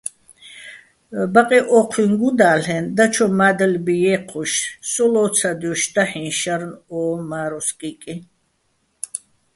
ბაყეჸ 1.33 1.65
ო́ჴუიჼ 1.77 2.07
გუდა́ლ'ეჼ, 2.19 2.77
დაჩო 2.95 3.27
მა́დლბი 3.37 3.95
ჲე́ჴოშ, 4.03 4.51
სო 4.91 5.05
ლო́ცადჲოშ 5.13 5.81
დაჰ̦იჼ 5.93 6.25
შარნ 6.39 6.69
ო 6.97 6.99
მა́როს 7.29 7.69
კიკი. 7.79 8.15